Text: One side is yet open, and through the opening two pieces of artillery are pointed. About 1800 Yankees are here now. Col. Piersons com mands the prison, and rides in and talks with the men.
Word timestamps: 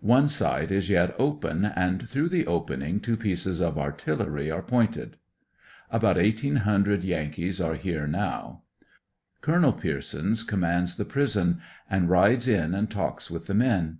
One 0.00 0.26
side 0.26 0.72
is 0.72 0.90
yet 0.90 1.14
open, 1.20 1.64
and 1.64 2.08
through 2.08 2.30
the 2.30 2.48
opening 2.48 2.98
two 2.98 3.16
pieces 3.16 3.60
of 3.60 3.78
artillery 3.78 4.50
are 4.50 4.60
pointed. 4.60 5.18
About 5.88 6.16
1800 6.16 7.04
Yankees 7.04 7.60
are 7.60 7.76
here 7.76 8.08
now. 8.08 8.62
Col. 9.40 9.72
Piersons 9.74 10.42
com 10.44 10.58
mands 10.62 10.96
the 10.96 11.04
prison, 11.04 11.60
and 11.88 12.10
rides 12.10 12.48
in 12.48 12.74
and 12.74 12.90
talks 12.90 13.30
with 13.30 13.46
the 13.46 13.54
men. 13.54 13.98